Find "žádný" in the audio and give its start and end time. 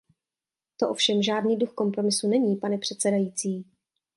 1.23-1.57